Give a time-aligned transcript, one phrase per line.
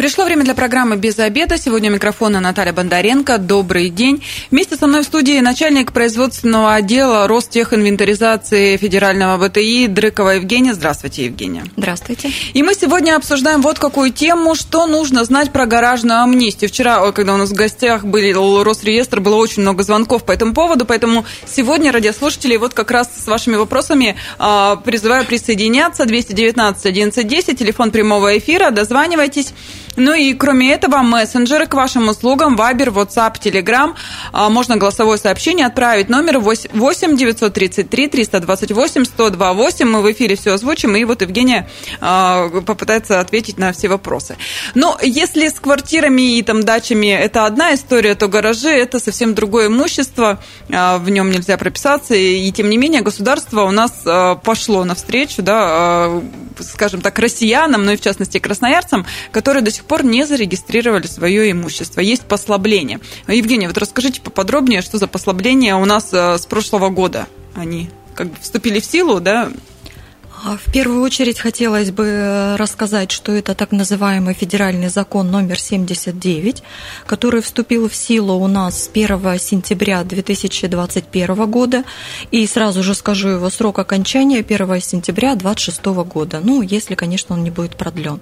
[0.00, 1.58] Пришло время для программы «Без обеда».
[1.58, 3.36] Сегодня у микрофона Наталья Бондаренко.
[3.36, 4.24] Добрый день.
[4.50, 10.72] Вместе со мной в студии начальник производственного отдела Ростехинвентаризации Федерального БТИ Дрыкова Евгения.
[10.72, 11.64] Здравствуйте, Евгения.
[11.76, 12.32] Здравствуйте.
[12.54, 16.70] И мы сегодня обсуждаем вот какую тему, что нужно знать про гаражную амнистию.
[16.70, 20.86] Вчера, когда у нас в гостях были Росреестр, было очень много звонков по этому поводу,
[20.86, 26.06] поэтому сегодня радиослушатели вот как раз с вашими вопросами а, призываю присоединяться.
[26.06, 29.52] 219 1110, телефон прямого эфира, дозванивайтесь.
[29.96, 33.94] Ну и кроме этого, мессенджеры к вашим услугам, Вайбер, WhatsApp, Telegram.
[34.32, 36.08] Можно голосовое сообщение отправить.
[36.08, 39.86] Номер 8 933 328 128.
[39.88, 41.68] Мы в эфире все озвучим, и вот Евгения
[42.00, 44.36] а, попытается ответить на все вопросы.
[44.74, 49.66] Но если с квартирами и там дачами это одна история, то гаражи это совсем другое
[49.66, 50.40] имущество,
[50.72, 55.42] а, в нем нельзя прописаться, и тем не менее государство у нас а, пошло навстречу,
[55.42, 56.20] да,
[56.60, 61.50] скажем так, россиянам, ну и в частности красноярцам, которые до сих пор не зарегистрировали свое
[61.50, 62.00] имущество.
[62.00, 63.00] Есть послабление.
[63.26, 67.26] Евгения, вот расскажите поподробнее, что за послабления у нас э, с прошлого года.
[67.54, 69.50] Они как бы вступили в силу, да,
[70.42, 76.62] в первую очередь хотелось бы э, рассказать, что это так называемый федеральный закон номер 79,
[77.06, 81.84] который вступил в силу у нас с 1 сентября 2021 года.
[82.30, 86.40] И сразу же скажу его срок окончания 1 сентября 2026 года.
[86.42, 88.20] Ну, если, конечно, он не будет продлен.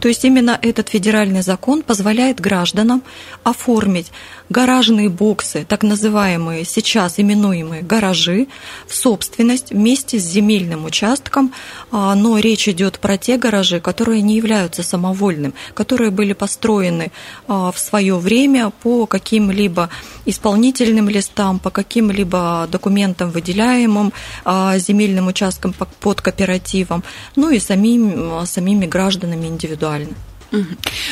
[0.00, 3.02] То есть именно этот федеральный закон позволяет гражданам
[3.44, 4.10] оформить
[4.48, 8.48] гаражные боксы, так называемые сейчас именуемые гаражи,
[8.86, 11.49] в собственность вместе с земельным участком,
[11.90, 17.12] а, но речь идет про те гаражи, которые не являются самовольным, которые были построены
[17.48, 19.90] а, в свое время по каким-либо
[20.26, 24.12] исполнительным листам, по каким-либо документам, выделяемым
[24.44, 27.02] а, земельным участком под кооперативом,
[27.36, 30.14] ну и самим, самими гражданами индивидуально.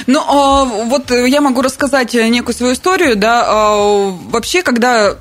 [0.08, 3.46] Ну, вот я могу рассказать некую свою историю, да,
[4.32, 5.16] вообще, когда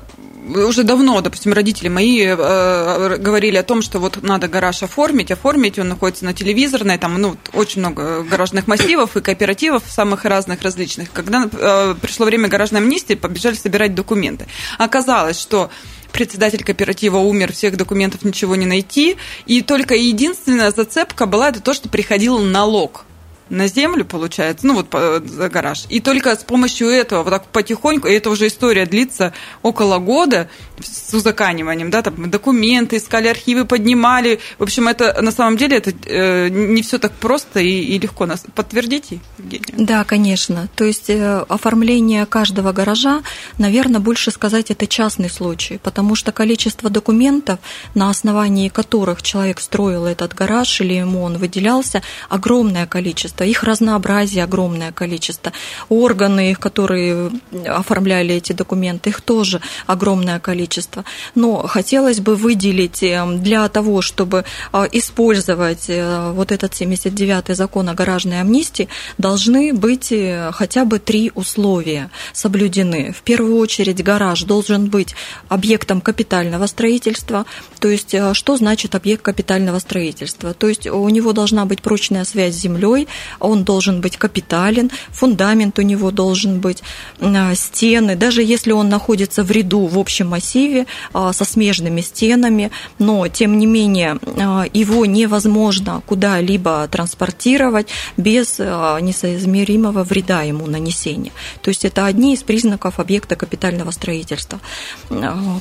[0.48, 5.78] уже давно, допустим, родители мои э, говорили о том, что вот надо гараж оформить, оформить,
[5.78, 11.12] он находится на телевизорной, там, ну, очень много гаражных массивов и кооперативов самых разных, различных.
[11.12, 14.46] Когда э, пришло время гаражной амнистии, побежали собирать документы.
[14.78, 15.70] Оказалось, что
[16.12, 19.16] председатель кооператива умер, всех документов ничего не найти,
[19.46, 23.04] и только единственная зацепка была это то, что приходил налог
[23.50, 24.88] на землю, получается, ну вот
[25.28, 25.84] за гараж.
[25.88, 29.32] И только с помощью этого, вот так потихоньку, и это уже история длится
[29.62, 30.48] около года
[30.80, 34.40] с узаканиванием, да, там документы искали, архивы поднимали.
[34.58, 38.26] В общем, это на самом деле это э, не все так просто и, и легко.
[38.26, 39.74] Нас подтвердите, Евгения?
[39.76, 40.68] Да, конечно.
[40.76, 43.22] То есть э, оформление каждого гаража,
[43.58, 47.58] наверное, больше сказать, это частный случай, потому что количество документов,
[47.94, 53.62] на основании которых человек строил этот гараж или ему он выделялся, огромное количество количество, их
[53.64, 55.52] разнообразие огромное количество,
[55.88, 57.30] органы, которые
[57.66, 61.04] оформляли эти документы, их тоже огромное количество.
[61.34, 67.88] Но хотелось бы выделить э, для того, чтобы э, использовать э, вот этот 79-й закон
[67.88, 68.88] о гаражной амнистии,
[69.18, 70.12] должны быть
[70.52, 73.12] хотя бы три условия соблюдены.
[73.12, 75.14] В первую очередь гараж должен быть
[75.48, 77.44] объектом капитального строительства,
[77.80, 80.54] то есть что значит объект капитального строительства?
[80.54, 83.08] То есть у него должна быть прочная связь с землей,
[83.40, 86.82] он должен быть капитален, фундамент у него должен быть,
[87.20, 92.70] а, стены, даже если он находится в ряду в общем массиве а, со смежными стенами,
[92.98, 101.32] но тем не менее а, его невозможно куда-либо транспортировать без несоизмеримого вреда ему нанесения.
[101.62, 104.60] То есть это одни из признаков объекта капитального строительства.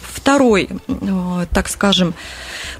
[0.01, 0.69] Второй,
[1.51, 2.13] так скажем,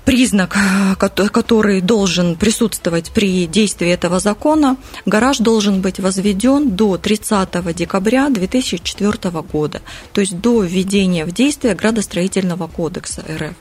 [0.06, 0.58] признак,
[0.98, 9.32] который должен присутствовать при действии этого закона, гараж должен быть возведен до 30 декабря 2004
[9.42, 9.82] года,
[10.14, 13.56] то есть до введения в действие градостроительного кодекса РФ.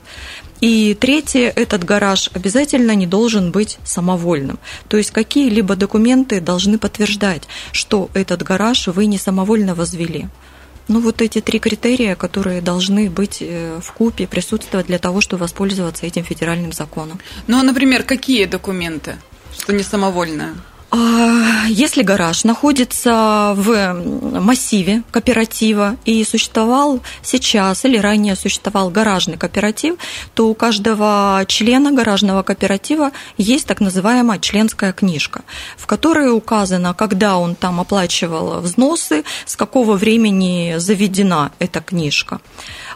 [0.59, 4.57] И третье, этот гараж обязательно не должен быть самовольным.
[4.87, 10.27] То есть какие-либо документы должны подтверждать, что этот гараж вы не самовольно возвели.
[10.87, 15.41] Ну, вот эти три критерия, которые должны быть э, в купе, присутствовать для того, чтобы
[15.41, 17.19] воспользоваться этим федеральным законом.
[17.47, 19.17] Ну, а, например, какие документы,
[19.51, 20.55] что не самовольное?
[20.89, 23.93] А, если гараж находится в
[24.39, 29.95] массиве кооператива и существовал сейчас или ранее существовал гаражный кооператив,
[30.33, 35.41] то у каждого члена гаражного кооператива есть так называемая членская книжка,
[35.77, 42.39] в которой указано, когда он там оплачивал взносы, с какого времени заведена эта книжка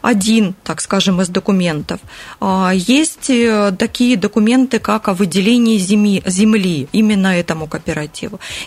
[0.02, 2.00] один, так скажем, из документов.
[2.40, 7.81] А, есть э, такие документы, как о выделении земли, именно этому кооперативу.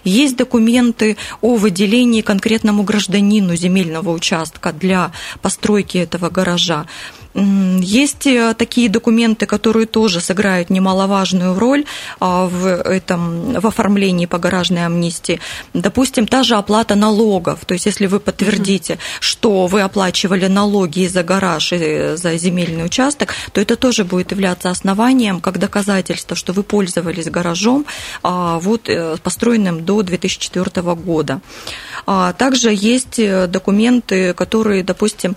[0.04, 5.12] Есть документы о выделении конкретному гражданину земельного участка для
[5.42, 6.86] постройки этого гаража.
[7.34, 11.84] Есть э, такие документы, которые тоже сыграют немаловажную роль
[12.20, 15.40] а, в, этом, в оформлении по гаражной амнистии.
[15.72, 17.64] Допустим, та же оплата налогов.
[17.64, 23.34] То есть, если вы подтвердите, что вы оплачивали налоги за гараж и за земельный участок,
[23.52, 27.84] то это тоже будет являться основанием как доказательство, что вы пользовались гаражом,
[28.22, 31.40] а, вот, э, построенным до 2004 года.
[32.06, 35.34] А, также есть э, документы, которые, допустим,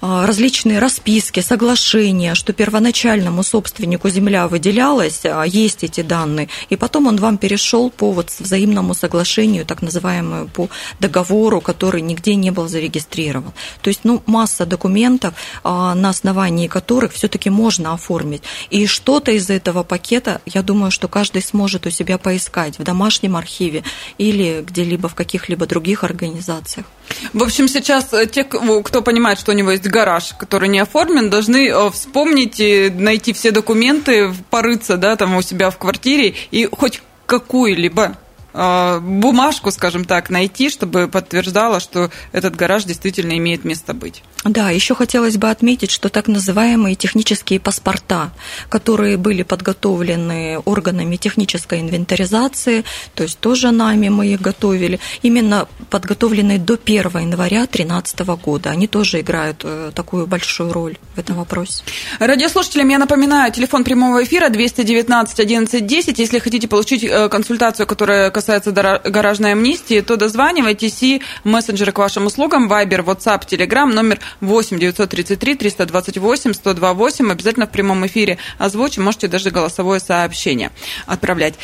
[0.00, 7.16] различные расписки, соглашения, что первоначальному собственнику земля выделялась, а, есть эти данные, и потом он
[7.16, 10.68] вам перешел по вот взаимному соглашению, так называемому по
[11.00, 13.52] договору, который нигде не был зарегистрирован.
[13.82, 15.34] То есть, ну, масса документов,
[15.64, 18.42] а, на основании которых все-таки можно оформить.
[18.70, 23.36] И что-то из этого пакета, я думаю, что каждый сможет у себя поискать в домашнем
[23.36, 23.82] архиве
[24.18, 26.86] или где-либо в каких-либо других организациях.
[27.32, 31.30] В общем, сейчас э, те, кто понимает, что у него есть гараж, который не оформлен,
[31.30, 36.68] должны э, вспомнить и найти все документы, порыться, да, там у себя в квартире и
[36.70, 38.16] хоть какую-либо
[38.56, 44.22] бумажку, скажем так, найти, чтобы подтверждала, что этот гараж действительно имеет место быть.
[44.44, 48.30] Да, еще хотелось бы отметить, что так называемые технические паспорта,
[48.70, 56.58] которые были подготовлены органами технической инвентаризации, то есть тоже нами мы их готовили, именно подготовленные
[56.58, 58.70] до 1 января 2013 года.
[58.70, 61.82] Они тоже играют э, такую большую роль в этом вопросе.
[62.20, 66.18] Радиослушателям я напоминаю, телефон прямого эфира 219 11 10.
[66.18, 71.98] Если хотите получить э, консультацию, которая касается касается гаражной амнистии, то дозванивайтесь и мессенджеры к
[71.98, 77.32] вашим услугам, Viber, WhatsApp, Telegram, номер 8 933 328 128.
[77.32, 80.70] Обязательно в прямом эфире озвучим, можете даже голосовое сообщение
[81.06, 81.54] отправлять.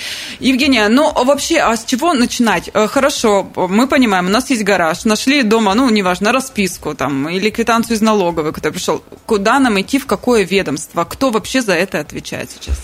[0.40, 2.68] Евгения, ну вообще, а с чего начинать?
[2.74, 7.50] Э, хорошо, мы понимаем, у нас есть гараж, нашли дома, ну, неважно, расписку там или
[7.50, 9.04] квитанцию из налоговой, который пришел.
[9.26, 11.04] Куда нам идти, в какое ведомство?
[11.04, 12.76] Кто вообще за это отвечает сейчас?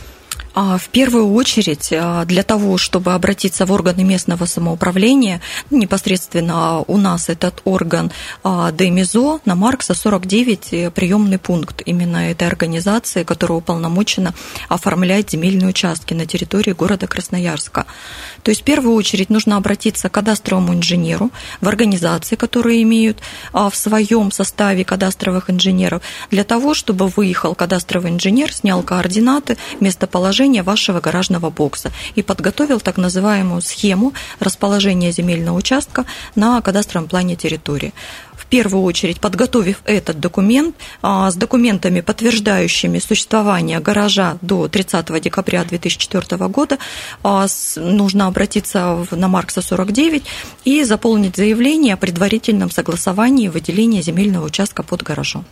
[0.60, 5.40] А, в первую очередь, а, для того, чтобы обратиться в органы местного самоуправления,
[5.70, 8.10] непосредственно у нас этот орган
[8.42, 14.34] а, ДМИЗО на Маркса 49 э, приемный пункт именно этой организации, которая уполномочена
[14.68, 17.86] оформлять земельные участки на территории города Красноярска.
[18.42, 21.30] То есть в первую очередь нужно обратиться к кадастровому инженеру
[21.60, 23.18] в организации, которые имеют
[23.52, 26.02] в своем составе кадастровых инженеров,
[26.32, 32.80] для того, чтобы выехал кадастровый инженер, снял координаты, местоположение расположения вашего гаражного бокса и подготовил
[32.80, 36.04] так называемую схему расположения земельного участка
[36.36, 37.92] на кадастровом плане территории
[38.34, 45.64] в первую очередь, подготовив этот документ а, с документами, подтверждающими существование гаража до 30 декабря
[45.64, 46.78] 2004 года,
[47.22, 47.46] а,
[47.76, 50.22] нужно обратиться на Маркса 49
[50.64, 55.44] и заполнить заявление о предварительном согласовании выделения земельного участка под гаражом.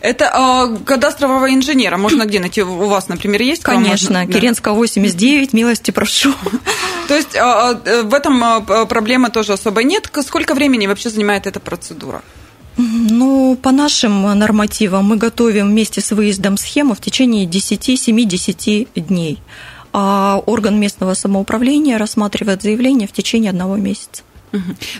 [0.00, 2.62] Это э, кадастрового инженера можно где найти?
[2.62, 3.62] У вас, например, есть?
[3.62, 4.32] Конечно, можно...
[4.32, 6.32] Киренского 89, милости прошу.
[7.08, 10.10] То есть э, в этом проблемы тоже особо нет.
[10.26, 12.22] Сколько времени вообще занимает эта процедура?
[12.78, 19.42] Ну, по нашим нормативам мы готовим вместе с выездом схему в течение 10-7-10 дней.
[19.92, 24.22] А орган местного самоуправления рассматривает заявление в течение одного месяца.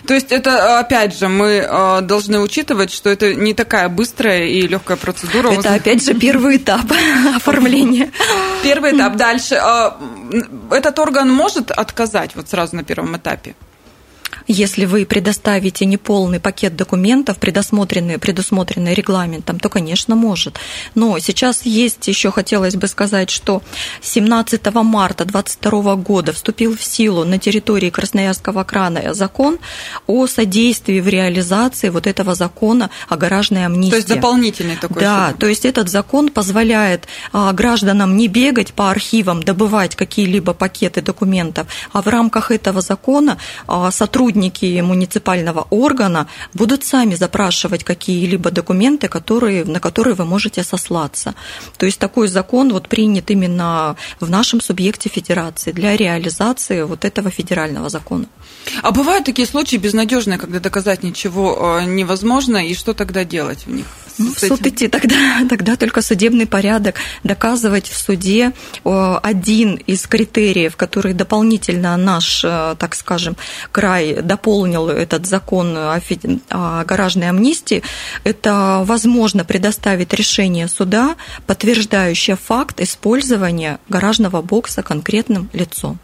[0.07, 4.67] То есть это, опять же, мы э, должны учитывать, что это не такая быстрая и
[4.67, 5.51] легкая процедура.
[5.51, 6.85] Это, опять же, первый этап
[7.35, 8.11] оформления.
[8.63, 9.15] Первый этап.
[9.15, 9.55] Дальше.
[9.55, 9.91] Э,
[10.71, 13.55] этот орган может отказать вот сразу на первом этапе?
[14.47, 20.59] Если вы предоставите неполный пакет документов, предусмотренный, предусмотренный регламентом, то, конечно, может.
[20.95, 23.61] Но сейчас есть, еще хотелось бы сказать, что
[24.01, 29.59] 17 марта 2022 года вступил в силу на территории Красноярского крана закон
[30.07, 33.91] о содействии в реализации вот этого закона о гаражной амнистии.
[33.91, 35.39] То есть дополнительный такой Да, суд.
[35.39, 41.67] то есть этот закон позволяет а, гражданам не бегать по архивам, добывать какие-либо пакеты документов,
[41.91, 49.07] а в рамках этого закона а, сотрудничать сотрудники муниципального органа будут сами запрашивать какие-либо документы,
[49.07, 51.35] которые, на которые вы можете сослаться.
[51.77, 57.29] То есть такой закон вот принят именно в нашем субъекте федерации для реализации вот этого
[57.31, 58.25] федерального закона.
[58.83, 63.71] А бывают такие случаи безнадежные, когда доказать ничего э, невозможно, и что тогда делать в
[63.71, 63.85] них?
[64.19, 65.15] Ну, в суд идти тогда,
[65.49, 68.51] тогда только судебный порядок, доказывать в суде
[68.83, 73.37] один из критериев, который дополнительно наш, э, так скажем,
[73.71, 77.81] край дополнил этот закон о гаражной амнистии,
[78.23, 81.15] это возможно предоставить решение суда,
[81.47, 85.97] подтверждающее факт использования гаражного бокса конкретным лицом.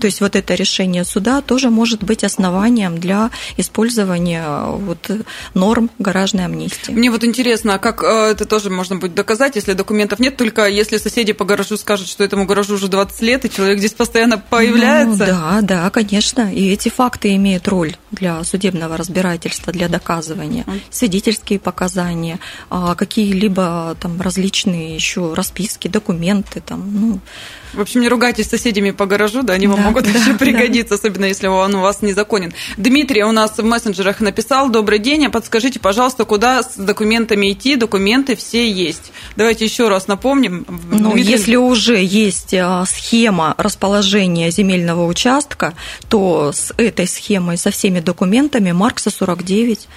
[0.00, 5.10] То есть вот это решение суда тоже может быть основанием для использования э, вот
[5.54, 6.92] норм гаражной амнистии.
[6.92, 10.66] Мне вот интересно, а как э, это тоже можно будет доказать, если документов нет, только
[10.66, 14.38] если соседи по гаражу скажут, что этому гаражу уже 20 лет, и человек здесь постоянно
[14.38, 15.26] появляется?
[15.26, 16.52] Ну, да, да, конечно.
[16.52, 20.64] И эти факты имеют роль для судебного разбирательства, для доказывания.
[20.90, 22.38] Свидетельские показания,
[22.70, 27.20] а какие-либо там различные еще расписки, документы, там, ну,
[27.74, 30.34] в общем, не ругайтесь с соседями по гаражу, да, они вам да, могут да, еще
[30.34, 30.94] пригодиться, да.
[30.96, 32.52] особенно если он у вас незаконен.
[32.76, 37.76] Дмитрий у нас в мессенджерах написал, добрый день, а подскажите, пожалуйста, куда с документами идти,
[37.76, 39.12] документы все есть.
[39.36, 40.66] Давайте еще раз напомним.
[40.90, 41.32] Ну, Дмитрий...
[41.32, 45.74] если уже есть а, схема расположения земельного участка,
[46.08, 49.88] то с этой схемой, со всеми документами Маркса 49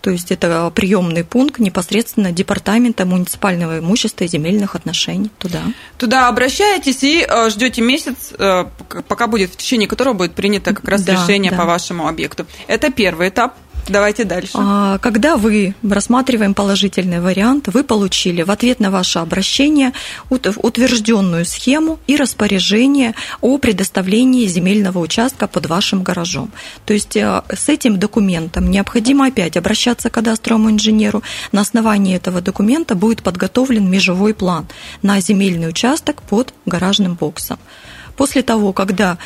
[0.00, 5.60] то есть это приемный пункт непосредственно департамента муниципального имущества и земельных отношений туда.
[5.98, 8.64] Туда обращаетесь и э, ждете месяц, э,
[9.08, 11.58] пока будет в течение которого будет принято как раз да, решение да.
[11.58, 12.46] по вашему объекту.
[12.66, 13.54] Это первый этап.
[13.88, 14.52] Давайте дальше.
[14.54, 19.92] А, когда вы рассматриваем положительный вариант, вы получили в ответ на ваше обращение
[20.28, 26.50] утвержденную схему и распоряжение о предоставлении земельного участка под вашим гаражом.
[26.84, 31.22] То есть э, с этим документом необходимо опять обращаться к кадастровому инженеру.
[31.52, 34.66] На основании этого документа будет подготовлен межевой план
[35.02, 37.58] на земельный участок под гаражным боксом.
[38.16, 39.16] После того, когда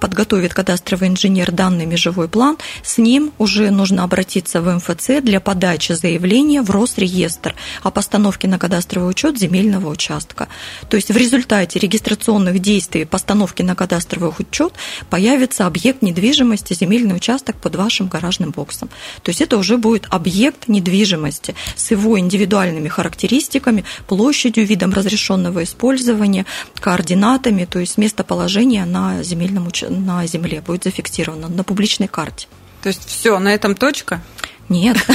[0.00, 5.92] подготовит кадастровый инженер данный межевой план, с ним уже нужно обратиться в МФЦ для подачи
[5.92, 10.48] заявления в Росреестр о постановке на кадастровый учет земельного участка.
[10.88, 14.74] То есть в результате регистрационных действий постановки на кадастровый учет
[15.10, 18.88] появится объект недвижимости, земельный участок под вашим гаражным боксом.
[19.22, 26.46] То есть это уже будет объект недвижимости с его индивидуальными характеристиками, площадью, видом разрешенного использования,
[26.80, 32.46] координатами, то есть местоположение на земельном участке на Земле будет зафиксировано на публичной карте.
[32.82, 34.20] То есть все, на этом точка?
[34.68, 34.96] Нет.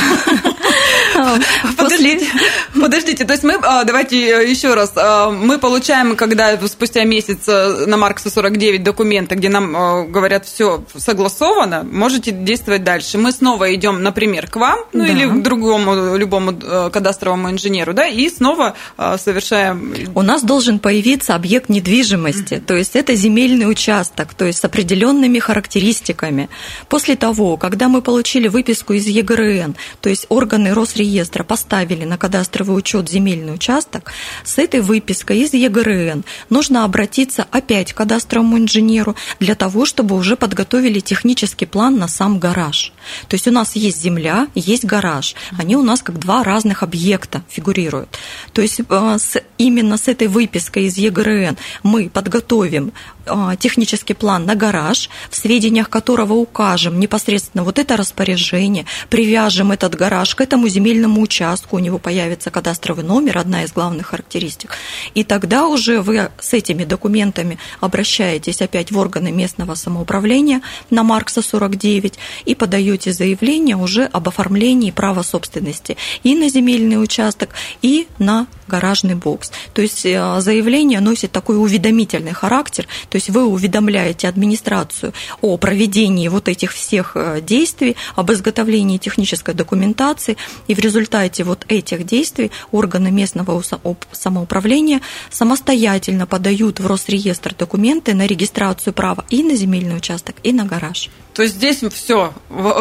[1.77, 2.25] Подождите,
[2.79, 7.39] подождите, то есть мы, а, давайте э, еще раз, а, мы получаем, когда спустя месяц
[7.47, 13.17] э, на Маркса 49 документы, где нам э, говорят, все согласовано, можете действовать дальше.
[13.17, 16.53] Мы снова идем, например, к вам, ну или к другому, любому
[16.91, 18.75] кадастровому инженеру, да, и снова
[19.17, 19.93] совершаем...
[20.15, 25.39] У нас должен появиться объект недвижимости, то есть это земельный участок, то есть с определенными
[25.39, 26.49] характеристиками.
[26.87, 29.05] После того, когда мы получили выписку из
[29.39, 34.11] ЕГРН, то есть органы Росреестра поставили на кадастровый учет земельный участок,
[34.43, 40.35] с этой выпиской из ЕГРН нужно обратиться опять к кадастровому инженеру для того, чтобы уже
[40.35, 42.93] подготовили технический план на сам гараж.
[43.27, 45.35] То есть у нас есть земля, есть гараж.
[45.57, 48.17] Они у нас как два разных объекта фигурируют.
[48.53, 49.17] То есть э,
[49.57, 52.93] именно с этой выпиской из ЕГРН мы подготовим
[53.59, 60.35] технический план на гараж, в сведениях которого укажем непосредственно вот это распоряжение, привяжем этот гараж
[60.35, 64.71] к этому земельному участку, у него появится кадастровый номер, одна из главных характеристик.
[65.13, 71.41] И тогда уже вы с этими документами обращаетесь опять в органы местного самоуправления на Маркса
[71.41, 77.49] 49 и подаете заявление уже об оформлении права собственности и на земельный участок,
[77.81, 79.51] и на гаражный бокс.
[79.73, 86.27] То есть э, заявление носит такой уведомительный характер, то есть вы уведомляете администрацию о проведении
[86.27, 92.51] вот этих всех э, действий, об изготовлении технической документации, и в результате вот этих действий
[92.71, 93.61] органы местного
[94.11, 100.65] самоуправления самостоятельно подают в Росреестр документы на регистрацию права и на земельный участок, и на
[100.65, 101.09] гараж.
[101.39, 102.33] То есть здесь все,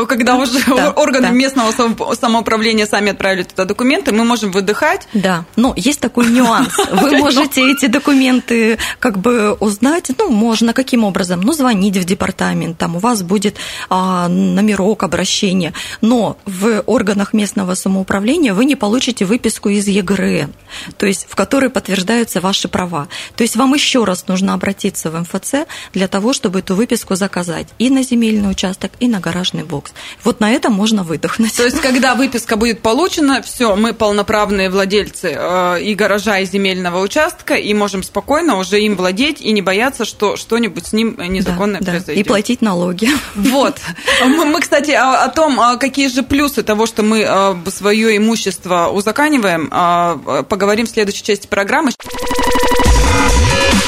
[0.09, 1.33] когда уже да, органы да.
[1.33, 1.71] местного
[2.17, 5.07] самоуправления сами отправили туда документы, мы можем выдыхать.
[5.15, 6.77] Да, но есть такой нюанс.
[6.91, 11.41] Вы можете эти документы как бы узнать, ну, можно каким образом?
[11.41, 13.55] Ну, звонить в департамент, там у вас будет
[13.91, 20.53] а, номерок обращения, но в органах местного самоуправления вы не получите выписку из ЕГРН,
[20.97, 23.07] то есть в которой подтверждаются ваши права.
[23.37, 27.69] То есть вам еще раз нужно обратиться в МФЦ для того, чтобы эту выписку заказать
[27.79, 28.03] и на
[28.49, 29.93] земельный участок, и на гаражный бокс.
[30.25, 31.57] Вот на этом можно выдохнуть.
[31.57, 37.01] То есть, когда выписка будет получена, все, мы полноправные владельцы э, и гаража, и земельного
[37.03, 41.81] участка, и можем спокойно уже им владеть и не бояться, что что-нибудь с ним незаконное
[41.81, 42.15] да, произойдет.
[42.15, 42.21] Да.
[42.21, 43.09] И платить налоги.
[43.35, 43.79] Вот.
[44.25, 49.69] Мы, кстати, о том, а какие же плюсы того, что мы э, свое имущество узаканиваем,
[49.71, 51.93] э, поговорим в следующей части программы.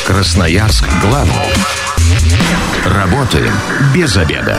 [0.06, 1.99] Красноярск главный.
[2.84, 3.52] Работаем
[3.94, 4.56] без обеда.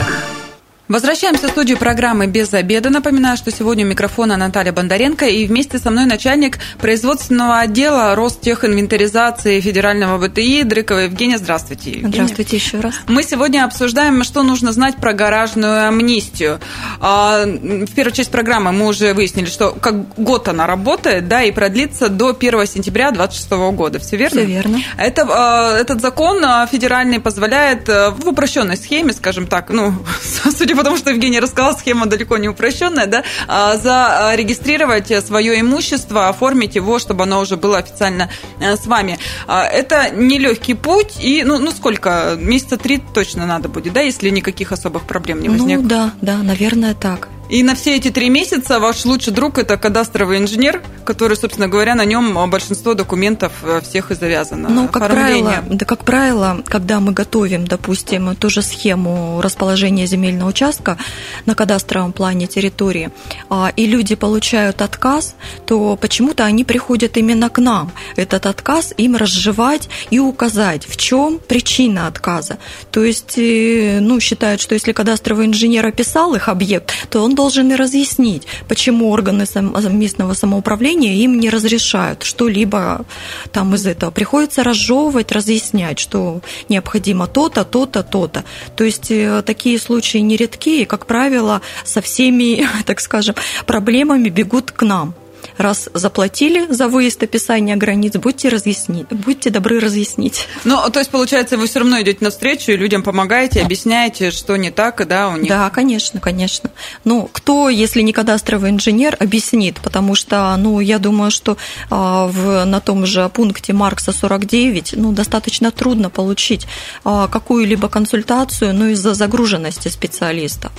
[0.92, 2.90] Возвращаемся в студию программы «Без обеда».
[2.90, 9.62] Напоминаю, что сегодня у микрофона Наталья Бондаренко и вместе со мной начальник производственного отдела Ростехинвентаризации
[9.62, 11.38] Федерального БТИ Дрыкова Евгения.
[11.38, 12.12] Здравствуйте, Евгения.
[12.12, 12.96] Здравствуйте еще раз.
[13.08, 16.60] Мы сегодня обсуждаем, что нужно знать про гаражную амнистию.
[17.00, 21.52] А, в первую часть программы мы уже выяснили, что как год она работает, да, и
[21.52, 24.00] продлится до 1 сентября 2026 года.
[24.00, 24.42] Все верно?
[24.42, 24.82] Все верно.
[24.98, 29.94] Это, а, этот закон а, федеральный позволяет в упрощенной схеме, скажем так, ну,
[30.58, 36.28] судя по потому что Евгений рассказал, схема далеко не упрощенная, да, а, зарегистрировать свое имущество,
[36.28, 39.20] оформить его, чтобы оно уже было официально э, с вами.
[39.46, 44.32] А, это нелегкий путь, и, ну, ну сколько, месяца три точно надо будет, да, если
[44.32, 45.84] никаких особых проблем не возникнет?
[45.84, 47.30] Ну, да, да, наверное, так.
[47.52, 51.96] И на все эти три месяца ваш лучший друг– это кадастровый инженер, который, собственно говоря,
[51.96, 54.70] на нем большинство документов э, всех и завязано.
[54.70, 60.48] Ну, как правило, да, как правило, когда мы готовим, допустим, ту же схему расположения земельного
[60.48, 60.98] участка
[61.46, 63.12] на кадастровом плане территории,
[63.50, 67.92] а, и люди получают отказ, то почему-то они приходят именно к нам.
[68.16, 72.60] Этот отказ им разжевать и указать, в чем причина отказа.
[72.92, 77.72] То есть, э, ну, считают, что если кадастровый инженер описал их объект, то он должен
[77.72, 79.46] и разъяснить, почему органы
[79.90, 83.04] местного самоуправления им не разрешают что-либо
[83.52, 84.12] там из этого.
[84.12, 88.44] Приходится разжевывать, разъяснять, что необходимо то-то, то-то, то-то.
[88.76, 93.34] То есть э, такие случаи нередки, и, как правило, со всеми, так скажем,
[93.66, 95.16] проблемами бегут к нам
[95.58, 100.48] раз заплатили за выезд описания границ, будьте, разъяснить, будьте добры разъяснить.
[100.64, 104.72] Ну, то есть, получается, вы все равно идете навстречу и людям помогаете, объясняете, что не
[104.72, 105.50] так, да, у них?
[105.50, 106.72] Да, конечно, конечно.
[107.04, 111.58] Ну, кто, если не кадастровый инженер, объяснит, потому что, ну, я думаю, что
[111.90, 116.68] а, в, на том же пункте Маркса 49, ну, достаточно трудно получить
[117.04, 120.72] а, какую-либо консультацию, ну, из-за загруженности специалистов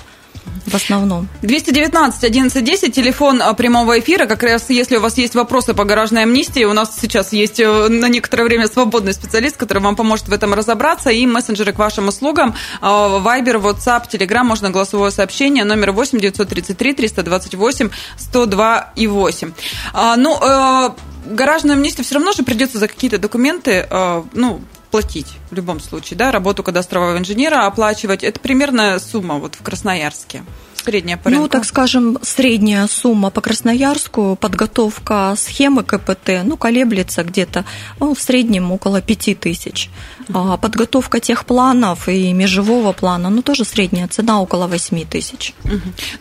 [0.66, 1.28] в основном.
[1.42, 4.26] 219 1110, телефон а, прямого эфира.
[4.26, 7.88] Как раз если у вас есть вопросы по гаражной амнистии, у нас сейчас есть э,
[7.88, 11.10] на некоторое время свободный специалист, который вам поможет в этом разобраться.
[11.10, 12.54] И мессенджеры к вашим услугам.
[12.80, 15.64] Вайбер, WhatsApp, Telegram, можно голосовое сообщение.
[15.64, 19.52] Номер 8 933 328 102 и 8.
[19.92, 20.90] А, ну, э,
[21.26, 24.60] гаражную амнистию все равно же придется за какие-то документы, э, ну,
[24.92, 28.22] платить в любом случае, да, работу кадастрового инженера оплачивать.
[28.22, 30.44] Это примерно сумма вот в Красноярске.
[30.84, 31.42] Средняя по рынку?
[31.42, 37.64] Ну, так скажем, средняя сумма по Красноярску, подготовка схемы КПТ, ну, колеблется где-то
[38.00, 39.90] ну, в среднем около 5 тысяч.
[40.32, 45.54] А подготовка тех планов и межевого плана, ну, тоже средняя цена около 8 тысяч.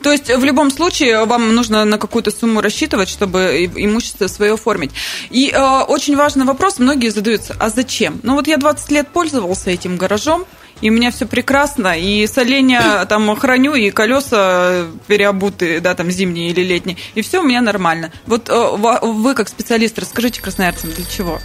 [0.04, 4.92] То есть, в любом случае, вам нужно на какую-то сумму рассчитывать, чтобы имущество свое оформить.
[5.32, 8.20] И э, очень важный вопрос, многие задаются, а зачем?
[8.24, 10.46] Ну, вот я 20 лет пользовался этим гаражом,
[10.82, 16.50] и у меня все прекрасно, и соленья там храню, и колеса переобуты, да, там зимние
[16.50, 18.12] или летние, и все у меня нормально.
[18.26, 21.40] Вот э, вы как специалист расскажите красноярцам, для чего?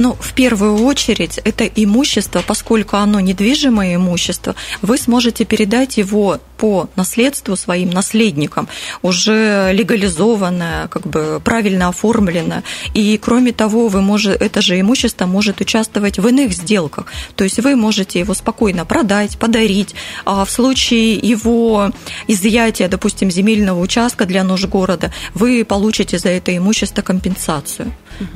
[0.00, 6.88] Ну, в первую очередь, это имущество, поскольку оно недвижимое имущество, вы сможете передать его по
[6.96, 8.66] наследству своим наследникам,
[9.02, 12.62] уже легализованное, как бы правильно оформленное.
[12.94, 17.04] И кроме того, вы можете, это же имущество может участвовать в иных сделках.
[17.36, 19.94] То есть вы можете его спокойно продать, подарить.
[20.24, 21.92] А в случае его
[22.26, 27.92] изъятия, допустим, земельного участка для нужд города, вы получите за это имущество компенсацию.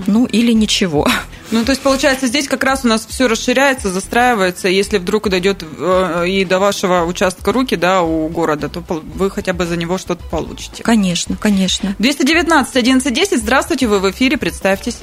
[0.07, 1.07] Ну, или ничего.
[1.55, 4.67] Ну, то есть, получается, здесь как раз у нас все расширяется, застраивается.
[4.69, 9.53] Если вдруг дойдет э, и до вашего участка руки, да, у города, то вы хотя
[9.53, 10.83] бы за него что-то получите.
[10.83, 11.95] Конечно, конечно.
[12.01, 14.99] 219 1110, здравствуйте, вы в эфире, представьтесь.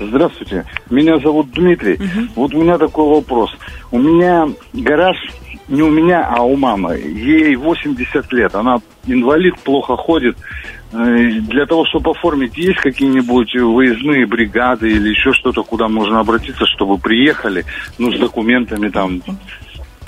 [0.00, 1.94] Здравствуйте, меня зовут Дмитрий.
[1.94, 2.28] Угу.
[2.34, 3.50] Вот у меня такой вопрос.
[3.92, 5.16] У меня гараж
[5.68, 6.96] не у меня, а у мамы.
[6.98, 10.36] Ей 80 лет, она инвалид, плохо ходит.
[10.92, 16.64] Э, для того, чтобы оформить, есть какие-нибудь выездные бригады или еще что-то, куда можно обратиться,
[16.66, 17.64] чтобы приехали,
[17.98, 19.20] ну, с документами там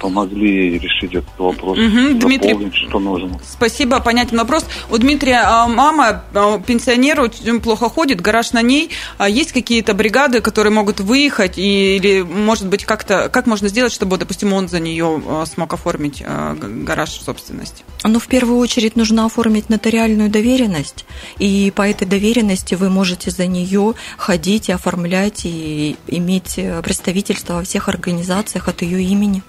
[0.00, 3.38] помогли решить этот вопрос, угу, Дмитрий, что нужно.
[3.46, 4.64] Спасибо, понятен вопрос.
[4.90, 8.90] У Дмитрия а, мама, а, пенсионер, очень плохо ходит, гараж на ней.
[9.18, 14.16] А есть какие-то бригады, которые могут выехать, или, может быть, как-то, как можно сделать, чтобы,
[14.16, 17.84] допустим, он за нее смог оформить гараж в собственности?
[18.04, 21.04] Ну, в первую очередь нужно оформить нотариальную доверенность,
[21.38, 27.62] и по этой доверенности вы можете за нее ходить и оформлять, и иметь представительство во
[27.62, 29.42] всех организациях от ее имени.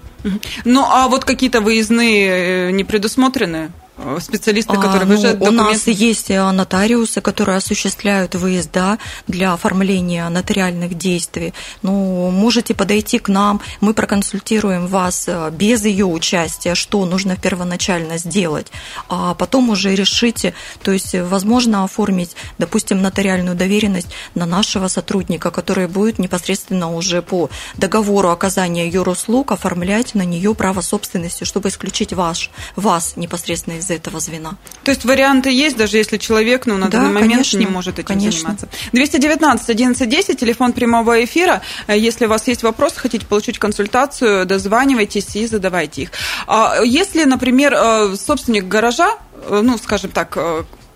[0.64, 3.70] Ну, а вот какие-то выездные э, не предусмотрены?
[4.04, 9.52] Э, специалисты, которые а, выезжают ну, У нас есть э, нотариусы, которые осуществляют выезда для
[9.52, 11.54] оформления нотариальных действий.
[11.82, 18.18] Ну, можете подойти к нам, мы проконсультируем вас э, без ее участия, что нужно первоначально
[18.18, 18.66] сделать,
[19.08, 25.86] а потом уже решите, то есть возможно оформить, допустим, нотариальную доверенность на нашего сотрудника, который
[25.86, 32.50] будет непосредственно уже по договору оказания юруслуг оформлять на нее право собственности, чтобы исключить ваш,
[32.76, 34.56] вас непосредственно из этого звена.
[34.84, 37.98] То есть варианты есть, даже если человек ну, на да, данный момент конечно, не может
[37.98, 38.40] этим конечно.
[38.40, 38.68] заниматься.
[38.92, 41.62] 219 11 10, телефон прямого эфира.
[41.86, 46.10] Э, если у вас есть вопросы, хотите получить консультацию, дозванивайтесь и задавайте их.
[46.46, 50.38] А если, например, э, собственник гаража, э, ну, скажем так,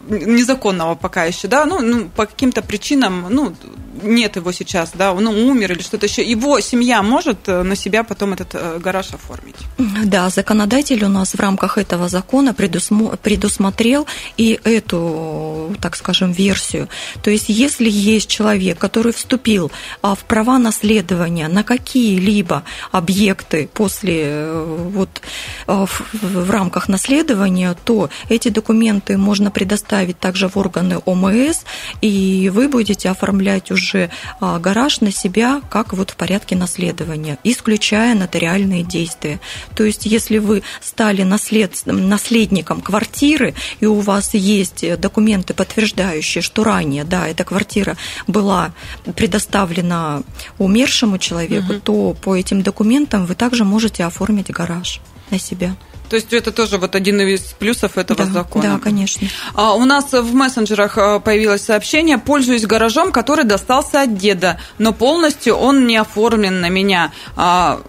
[0.08, 3.54] незаконного пока еще, да, ну, ну по каким-то причинам, ну,
[4.02, 8.04] нет его сейчас, да, он умер или что-то еще, его семья может э, на себя
[8.04, 9.56] потом этот э, гараж оформить?
[10.04, 14.06] Да, законодатель у нас в рамках этого закона предусмотрел
[14.36, 16.88] и эту, так скажем, версию.
[17.22, 19.70] То есть, если есть человек, который вступил
[20.02, 25.22] а, в права наследования на какие-либо объекты после э, вот
[25.66, 31.60] в рамках наследования, то эти документы можно предоставить также в органы ОМС,
[32.00, 37.38] и вы будете оформлять уже же а, гараж на себя, как вот в порядке наследования,
[37.44, 39.40] исключая нотариальные действия.
[39.74, 41.72] То есть, если вы стали наслед...
[41.86, 47.96] наследником квартиры, и у вас есть документы, подтверждающие, что ранее, да, эта квартира
[48.26, 48.72] была
[49.14, 50.22] предоставлена
[50.58, 51.80] умершему человеку, угу.
[51.80, 55.76] то по этим документам вы также можете оформить гараж на себя.
[56.08, 58.74] То есть это тоже вот один из плюсов этого да, закона.
[58.74, 59.28] Да, конечно.
[59.54, 64.92] А, у нас в мессенджерах а, появилось сообщение: пользуюсь гаражом, который достался от деда, но
[64.92, 67.12] полностью он не оформлен на меня.
[67.36, 67.80] А,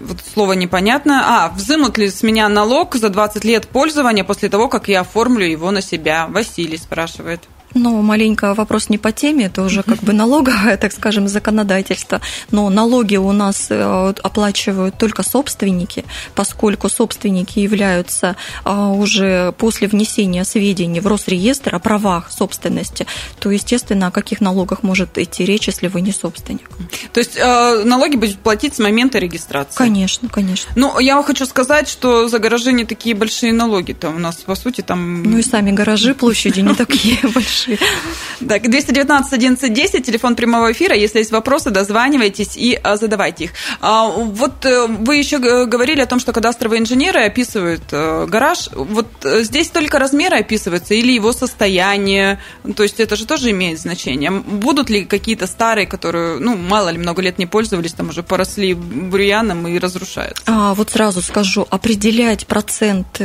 [0.00, 1.22] вот слово непонятно.
[1.24, 5.46] А, взымут ли с меня налог за 20 лет пользования после того, как я оформлю
[5.46, 6.26] его на себя?
[6.28, 7.40] Василий спрашивает.
[7.74, 12.20] Ну, маленько вопрос не по теме, это уже как бы налоговое, так скажем, законодательство.
[12.50, 16.04] Но налоги у нас э, оплачивают только собственники,
[16.34, 23.06] поскольку собственники являются а, уже после внесения сведений в Росреестр о правах собственности,
[23.38, 26.68] то, естественно, о каких налогах может идти речь, если вы не собственник.
[27.12, 29.76] То есть э, налоги будут платить с момента регистрации?
[29.76, 30.72] Конечно, конечно.
[30.76, 34.82] Ну, я хочу сказать, что за гаражи не такие большие налоги-то у нас, по сути,
[34.82, 35.22] там...
[35.22, 37.78] Ну и сами гаражи площади не такие большие большие.
[38.48, 40.96] Так, 219 11 10, телефон прямого эфира.
[40.96, 43.52] Если есть вопросы, дозванивайтесь и а, задавайте их.
[43.80, 48.68] А, вот э, вы еще говорили о том, что кадастровые инженеры описывают э, гараж.
[48.74, 52.40] Вот э, здесь только размеры описываются или его состояние.
[52.76, 54.30] То есть это же тоже имеет значение.
[54.30, 58.74] Будут ли какие-то старые, которые, ну, мало ли, много лет не пользовались, там уже поросли
[58.74, 60.42] бурьяном и разрушаются?
[60.46, 63.20] А, вот сразу скажу, определять процент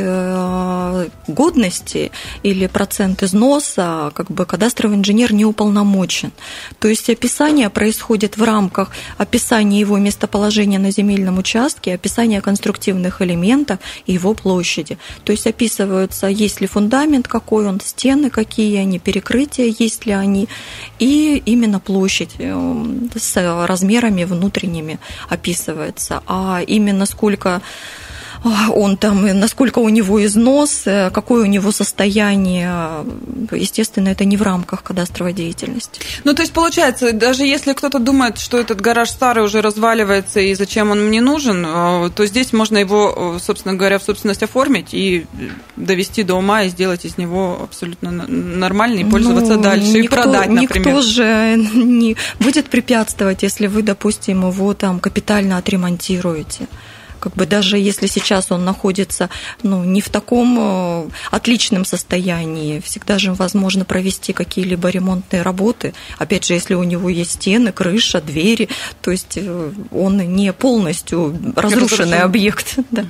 [1.26, 6.32] годности или процент износа, как как бы кадастровый инженер не уполномочен.
[6.78, 13.78] То есть описание происходит в рамках описания его местоположения на земельном участке, описания конструктивных элементов
[14.04, 14.98] и его площади.
[15.24, 20.48] То есть описываются, есть ли фундамент, какой он, стены какие они, перекрытия есть ли они,
[20.98, 22.78] и именно площадь э,
[23.16, 24.98] с размерами внутренними
[25.30, 26.22] описывается.
[26.26, 27.62] А именно сколько
[28.44, 33.04] он там, насколько у него износ, э, какое у него состояние,
[33.50, 36.00] естественно, это не в рамках кадастровой деятельности.
[36.24, 40.54] Ну, то есть, получается, даже если кто-то думает, что этот гараж старый уже разваливается и
[40.54, 44.94] зачем он мне нужен, э, то здесь можно его, э, собственно говоря, в собственность оформить
[44.94, 45.26] и
[45.76, 50.08] довести до ума и сделать из него абсолютно нормальный, и пользоваться ну, дальше никто, и
[50.08, 50.86] продать, например.
[50.86, 56.68] Никто же не будет препятствовать, если вы, допустим, его там капитально отремонтируете
[57.18, 59.30] как бы даже если сейчас он находится
[59.62, 65.94] ну, не в таком э, отличном состоянии, всегда же возможно провести какие-либо ремонтные работы.
[66.18, 68.68] Опять же, если у него есть стены, крыша, двери,
[69.02, 72.76] то есть э, он не полностью разрушенный объект.
[72.90, 73.04] Да.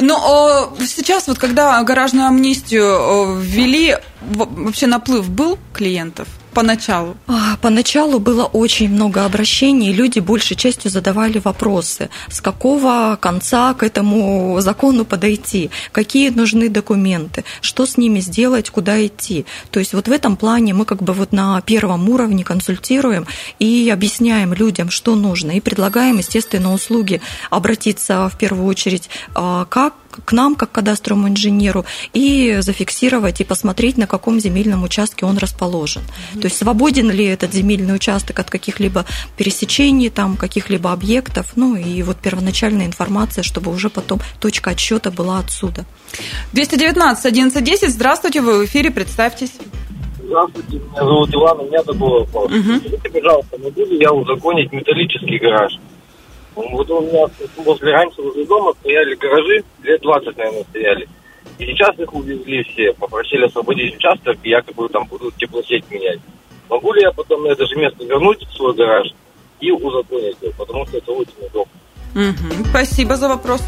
[0.00, 6.26] Но сейчас вот когда гаражную амнистию ввели, вообще наплыв был клиентов?
[6.56, 7.16] Поначалу?
[7.26, 13.82] А, поначалу было очень много обращений, люди большей частью задавали вопросы, с какого конца к
[13.82, 19.44] этому закону подойти, какие нужны документы, что с ними сделать, куда идти.
[19.70, 23.26] То есть вот в этом плане мы как бы вот на первом уровне консультируем
[23.58, 29.92] и объясняем людям, что нужно, и предлагаем, естественно, услуги обратиться в первую очередь а, как
[30.24, 36.02] к нам, как кадастровому инженеру, и зафиксировать и посмотреть, на каком земельном участке он расположен.
[36.02, 36.40] Mm-hmm.
[36.40, 39.04] То есть свободен ли этот земельный участок от каких-либо
[39.36, 45.38] пересечений, там, каких-либо объектов, ну и вот первоначальная информация, чтобы уже потом точка отсчета была
[45.38, 45.84] отсюда.
[46.52, 49.52] 219 1110, здравствуйте, вы в эфире, представьтесь.
[50.26, 52.50] Здравствуйте, меня зовут Иван, у меня такой вопрос.
[52.50, 52.78] Угу.
[52.78, 55.72] Скажите, пожалуйста, могу ли я узаконить металлический гараж?
[56.56, 61.08] Вот у меня возле раньше возле дома стояли гаражи, лет 20, наверное, стояли.
[61.58, 66.18] И сейчас их увезли все, попросили освободить участок, и якобы там будут теплосеть менять.
[66.68, 69.08] Могу ли я потом на это же место вернуть свой гараж
[69.60, 71.72] и узаконить его, потому что это очень удобно.
[72.14, 72.64] Угу.
[72.70, 73.62] Спасибо за вопрос.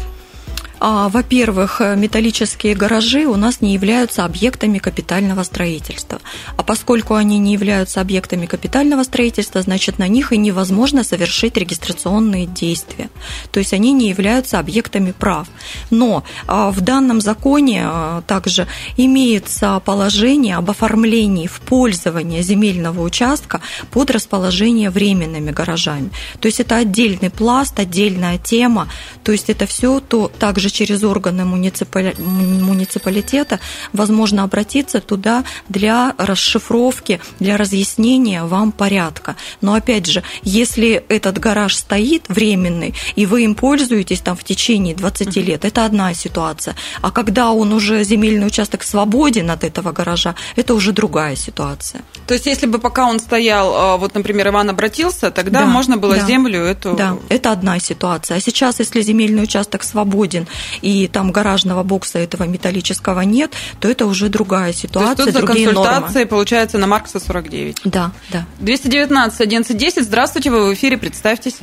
[0.79, 6.19] А, во-первых, металлические гаражи у нас не являются объектами капитального строительства.
[6.55, 12.45] А поскольку они не являются объектами капитального строительства, значит, на них и невозможно совершить регистрационные
[12.45, 13.09] действия.
[13.51, 15.47] То есть они не являются объектами прав.
[15.89, 23.61] Но а, в данном законе а, также имеется положение об оформлении в пользование земельного участка
[23.91, 26.11] под расположение временными гаражами.
[26.39, 28.87] То есть это отдельный пласт, отдельная тема.
[29.23, 33.59] То есть это все то также также через органы муниципалитета
[33.93, 39.35] возможно обратиться туда для расшифровки, для разъяснения вам порядка.
[39.61, 44.95] Но опять же, если этот гараж стоит временный, и вы им пользуетесь там в течение
[44.95, 46.75] 20 лет, это одна ситуация.
[47.01, 52.01] А когда он уже земельный участок свободен от этого гаража, это уже другая ситуация.
[52.27, 55.97] То есть, если бы пока он стоял, а, вот, например, Иван обратился, тогда да, можно
[55.97, 56.95] было да, землю эту...
[56.95, 58.37] Да, это одна ситуация.
[58.37, 60.47] А сейчас, если земельный участок свободен,
[60.81, 65.45] и там гаражного бокса этого металлического нет, то это уже другая ситуация, то есть тут
[65.45, 66.29] другие за консультацией, нормы.
[66.29, 67.81] получается, на Маркса 49.
[67.85, 68.45] Да, да.
[68.59, 71.57] 219 1110, здравствуйте, вы в эфире, представьтесь.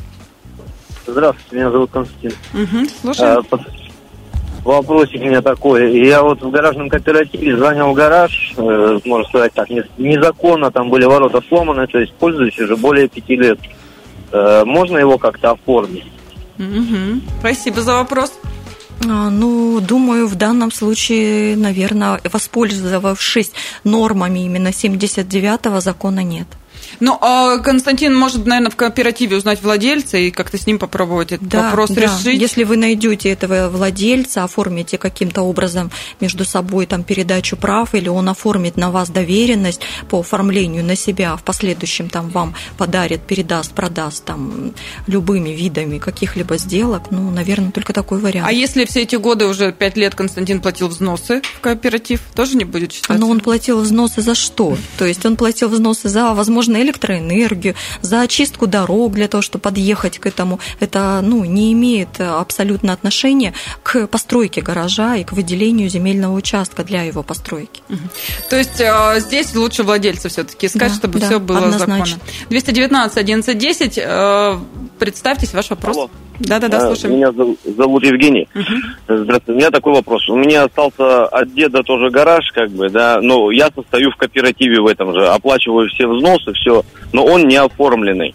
[1.07, 2.33] Здравствуйте, меня зовут Константин.
[2.53, 3.45] Угу, слушаю.
[3.51, 3.59] А,
[4.67, 5.99] вопросик у меня такой.
[6.05, 11.41] Я вот в гаражном кооперативе занял гараж, э, можно сказать так, незаконно, там были ворота
[11.49, 13.59] сломаны, то есть пользуюсь уже более пяти лет.
[14.33, 16.05] Э, можно его как-то оформить?
[16.59, 17.21] Угу.
[17.41, 18.33] Спасибо за вопрос.
[19.05, 23.53] А, ну, думаю, в данном случае, наверное, воспользовавшись
[23.85, 26.47] нормами именно 79-го закона нет.
[27.01, 31.49] Ну, а Константин может, наверное, в кооперативе узнать владельца и как-то с ним попробовать этот
[31.49, 32.03] да, вопрос да.
[32.03, 32.41] решить.
[32.41, 38.29] Если вы найдете этого владельца, оформите каким-то образом между собой там передачу прав, или он
[38.29, 44.25] оформит на вас доверенность по оформлению на себя, в последующем там вам подарит, передаст, продаст
[44.25, 44.73] там
[45.07, 48.49] любыми видами каких-либо сделок, ну, наверное, только такой вариант.
[48.49, 52.65] А если все эти годы уже пять лет Константин платил взносы в кооператив, тоже не
[52.65, 53.19] будет считаться?
[53.19, 54.77] Но он платил взносы за что?
[54.99, 56.33] То есть он платил взносы за,
[56.77, 60.59] возможно, электроэнергию, за очистку дорог для того, чтобы подъехать к этому.
[60.81, 67.03] Это ну, не имеет абсолютно отношения к постройке гаража и к выделению земельного участка для
[67.03, 67.83] его постройки.
[68.49, 72.07] То есть а, здесь лучше владельца все-таки искать, да, чтобы да, все было однозначно.
[72.07, 72.51] законно.
[72.51, 74.59] 219 1110, э,
[74.99, 75.97] представьтесь, ваш вопрос.
[75.97, 76.11] Алло.
[76.39, 77.17] Да-да-да, слушаем.
[77.17, 78.49] Меня зовут Евгений.
[78.55, 79.17] Угу.
[79.23, 79.53] Здравствуйте.
[79.53, 80.29] У меня такой вопрос.
[80.29, 84.81] У меня остался от деда тоже гараж, как бы, да, но я состою в кооперативе
[84.81, 88.35] в этом же, оплачиваю все взносы, все, но он не оформленный.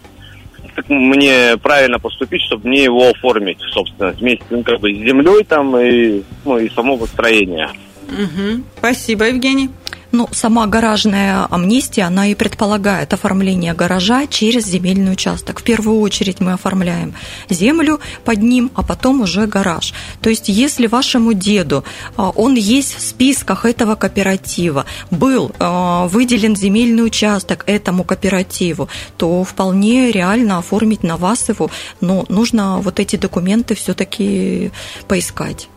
[0.74, 5.44] Как мне правильно поступить, чтобы мне его оформить, собственно, вместе ну, как бы, с землей
[5.44, 7.68] там и, ну, и само построение.
[8.08, 8.62] Угу.
[8.78, 9.68] Спасибо, Евгений.
[10.12, 15.60] Ну, сама гаражная амнистия, она и предполагает оформление гаража через земельный участок.
[15.60, 17.14] В первую очередь мы оформляем
[17.48, 19.94] землю под ним, а потом уже гараж.
[20.20, 21.82] То есть, если вашему деду,
[22.16, 29.42] а, он есть в списках этого кооператива, был а, выделен земельный участок этому кооперативу, то
[29.44, 31.70] вполне реально оформить на вас его,
[32.02, 34.72] но нужно вот эти документы все-таки
[35.08, 35.68] поискать.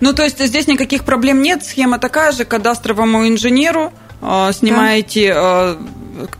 [0.00, 5.76] Ну, то есть здесь никаких проблем нет, схема такая же, кадастровому инженеру э, снимаете э,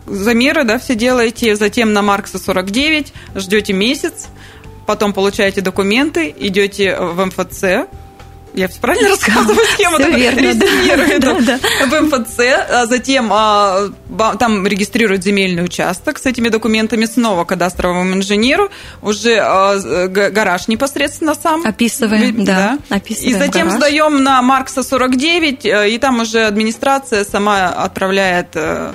[0.07, 4.29] замеры, да, все делаете, затем на Маркса 49, ждете месяц,
[4.87, 7.89] потом получаете документы, идете в МФЦ,
[8.55, 9.97] я правильно рассказываю схему?
[9.99, 11.35] Все верно, да.
[11.35, 11.87] да, да.
[11.87, 13.89] в МФЦ, а затем а,
[14.39, 18.71] там регистрируют земельный участок с этими документами снова кадастровому инженеру,
[19.03, 21.65] уже а, гараж непосредственно сам.
[21.65, 22.79] Описываем, да.
[22.89, 22.97] да.
[22.97, 23.79] Описываем и затем гараж.
[23.79, 28.95] сдаем на Маркса 49, э, и там уже администрация сама отправляет э,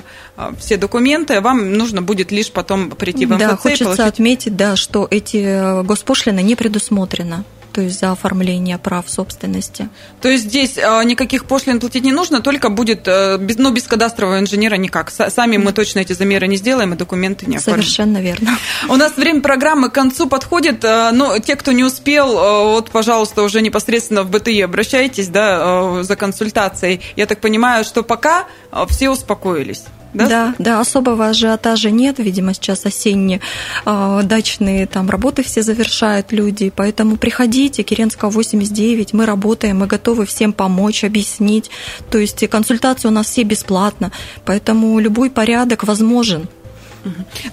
[0.58, 3.40] все документы, вам нужно будет лишь потом прийти в МФЦ.
[3.40, 4.06] Да, хочется получить...
[4.06, 7.44] отметить, да, что эти э, госпошлины не предусмотрены
[7.76, 9.90] то есть за оформление прав собственности.
[10.22, 13.82] То есть здесь э, никаких пошлин платить не нужно, только будет, э, без, ну, без
[13.82, 15.10] кадастрового инженера никак.
[15.10, 17.82] Сами мы точно эти замеры не сделаем, и документы не оформим.
[17.82, 18.56] Совершенно верно.
[18.88, 22.28] У нас время программы к концу подходит, э, но те, кто не успел,
[22.72, 27.02] вот, пожалуйста, уже непосредственно в БТИ обращайтесь, да, за консультацией.
[27.14, 28.46] Я так понимаю, что пока
[28.88, 29.84] все успокоились.
[30.16, 30.28] Да?
[30.28, 33.40] да, да, особого ажиотажа нет, видимо, сейчас осенние
[33.84, 40.24] э, дачные там работы все завершают люди, поэтому приходите, Керенского 89, мы работаем, мы готовы
[40.24, 41.70] всем помочь, объяснить,
[42.10, 44.10] то есть консультации у нас все бесплатно,
[44.46, 46.48] поэтому любой порядок возможен.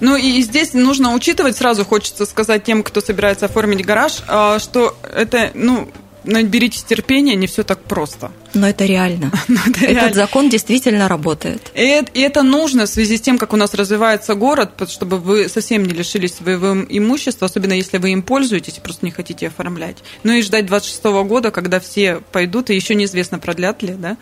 [0.00, 4.96] Ну и здесь нужно учитывать, сразу хочется сказать тем, кто собирается оформить гараж, а, что
[5.14, 5.88] это, ну,
[6.24, 8.30] наберитесь терпения, не все так просто.
[8.54, 9.30] Но это реально.
[9.48, 10.14] Но это Этот реально.
[10.14, 11.70] закон действительно работает.
[11.74, 15.48] И, и это нужно в связи с тем, как у нас развивается город, чтобы вы
[15.48, 19.98] совсем не лишились своего имущества, особенно если вы им пользуетесь и просто не хотите оформлять.
[20.22, 24.16] Ну и ждать 26 года, когда все пойдут, и еще неизвестно, продлят ли, да,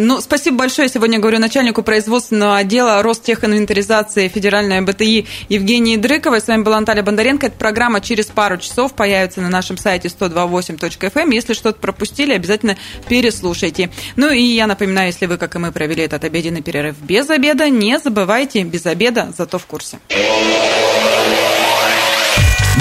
[0.00, 0.88] ну, спасибо большое.
[0.88, 6.40] Сегодня говорю начальнику производственного отдела Ростехинвентаризации Федеральной БТИ Евгении Дрыковой.
[6.40, 7.46] С вами была Наталья Бондаренко.
[7.46, 11.10] Эта программа через пару часов появится на нашем сайте 128.fm.
[11.14, 11.30] Эм.
[11.30, 12.76] Если что-то пропустили, обязательно
[13.08, 13.90] переслушайте.
[14.16, 17.68] Ну и я напоминаю, если вы, как и мы, провели этот обеденный перерыв без обеда,
[17.68, 20.00] не забывайте, без обеда, зато в курсе.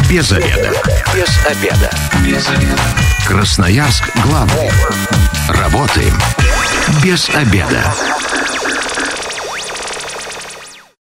[0.09, 0.73] Без обеда.
[1.13, 1.91] Без обеда.
[2.25, 2.81] Без обеда.
[3.27, 4.71] Красноярск главный.
[5.49, 6.13] Работаем
[7.03, 8.28] без обеда.